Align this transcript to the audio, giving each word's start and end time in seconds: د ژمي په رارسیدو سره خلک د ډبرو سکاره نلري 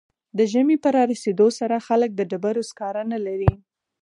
د 0.37 0.39
ژمي 0.51 0.77
په 0.83 0.89
رارسیدو 0.97 1.47
سره 1.59 1.83
خلک 1.87 2.09
د 2.15 2.21
ډبرو 2.31 2.63
سکاره 2.69 3.03
نلري 3.11 3.53